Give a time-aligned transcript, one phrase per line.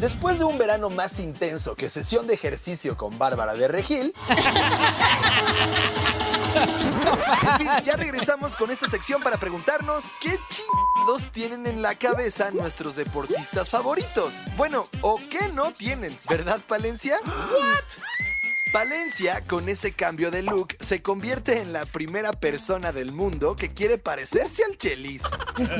[0.00, 4.14] Después de un verano más intenso que sesión de ejercicio con Bárbara de Regil.
[7.42, 12.50] En fin, ya regresamos con esta sección para preguntarnos qué chingados tienen en la cabeza
[12.50, 14.34] nuestros deportistas favoritos.
[14.56, 17.18] Bueno, o qué no tienen, ¿verdad, Palencia?
[18.72, 23.68] Palencia, con ese cambio de look, se convierte en la primera persona del mundo que
[23.68, 25.22] quiere parecerse al Chelis.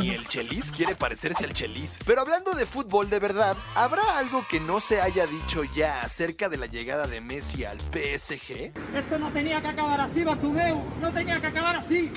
[0.00, 1.98] Y el Chelis quiere parecerse al Chelis.
[2.06, 6.48] Pero hablando de fútbol de verdad, ¿habrá algo que no se haya dicho ya acerca
[6.48, 8.72] de la llegada de Messi al PSG?
[8.96, 10.82] Esto no tenía que acabar así, Batubeu.
[11.02, 12.10] No tenía que acabar así.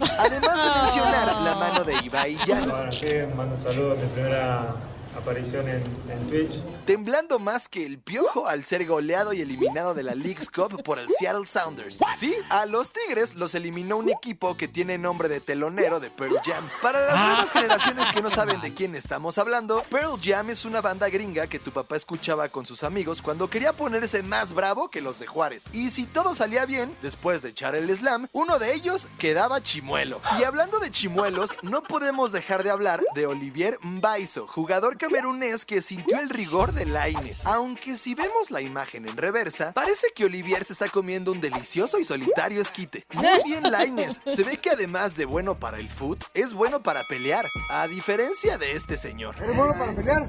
[0.00, 2.78] Además de mencionar la mano de Ibai Llanos.
[2.78, 4.74] Bueno, sí, mando saludos, mi primera
[5.18, 5.82] aparición en,
[6.28, 6.62] Twitch.
[6.86, 10.98] temblando más que el piojo al ser goleado y eliminado de la League's Cup por
[10.98, 12.00] el Seattle Sounders.
[12.16, 16.40] Sí, a los Tigres los eliminó un equipo que tiene nombre de telonero de Pearl
[16.44, 16.68] Jam.
[16.82, 20.80] Para las nuevas generaciones que no saben de quién estamos hablando, Pearl Jam es una
[20.80, 25.00] banda gringa que tu papá escuchaba con sus amigos cuando quería ponerse más bravo que
[25.00, 25.66] los de Juárez.
[25.72, 30.20] Y si todo salía bien, después de echar el slam, uno de ellos quedaba chimuelo.
[30.38, 35.80] Y hablando de chimuelos, no podemos dejar de hablar de Olivier Mbaizo, jugador camerunés que
[35.80, 37.46] sintió el rigor de Laines.
[37.46, 41.98] Aunque si vemos la imagen en reversa, parece que Olivier se está comiendo un delicioso
[41.98, 43.06] y solitario esquite.
[43.14, 47.04] Muy bien Laines, se ve que además de bueno para el foot, es bueno para
[47.04, 49.34] pelear, a diferencia de este señor.
[49.42, 50.28] ¿Eres bueno para pelear?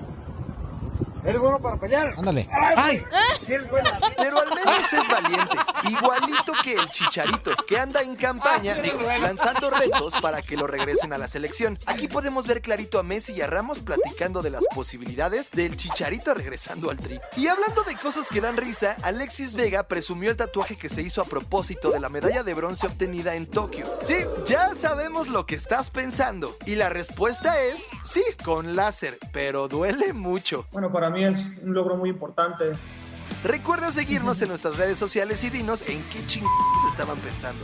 [1.24, 2.14] ¿Eres bueno para pelear?
[2.18, 2.48] Ándale.
[2.76, 3.04] ¡Ay!
[3.48, 5.58] Pero al menos es valiente,
[5.90, 11.14] igualito que el Chicharito, que anda en campaña, digo, lanzando retos para que lo regresen
[11.14, 11.78] a la selección.
[11.86, 16.34] Aquí podemos ver clarito a Messi y a Ramos platicando de las posibilidades del Chicharito
[16.34, 17.20] regresando al tri.
[17.38, 21.22] Y hablando de cosas que dan risa, Alexis Vega presumió el tatuaje que se hizo
[21.22, 23.86] a propósito de la medalla de bronce obtenida en Tokio.
[24.02, 24.16] Sí,
[24.46, 26.56] ya sabemos lo que estás pensando.
[26.66, 30.68] Y la respuesta es sí, con láser, pero duele mucho.
[30.72, 32.72] Bueno, para mí es un logro muy importante.
[33.44, 37.64] Recuerda seguirnos en nuestras redes sociales y dinos en qué chingados estaban pensando.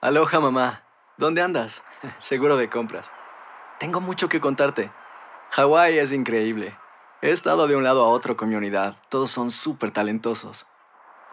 [0.00, 0.82] Aloha mamá,
[1.16, 1.82] ¿dónde andas?
[2.18, 3.10] Seguro de compras.
[3.78, 4.90] Tengo mucho que contarte.
[5.50, 6.76] Hawái es increíble.
[7.20, 8.96] He estado de un lado a otro con mi unidad.
[9.08, 10.66] Todos son súper talentosos.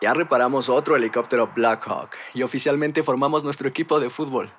[0.02, 4.52] Ya reparamos otro helicóptero Blackhawk y oficialmente formamos nuestro equipo de fútbol.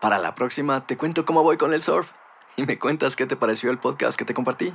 [0.00, 2.10] Para la próxima te cuento cómo voy con el surf
[2.56, 4.74] y me cuentas qué te pareció el podcast que te compartí,